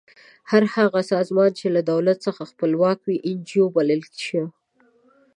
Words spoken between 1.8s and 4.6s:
دولت څخه خپلواک وي انجو بللی شو.